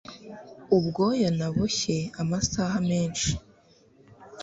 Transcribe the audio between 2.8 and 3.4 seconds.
menshi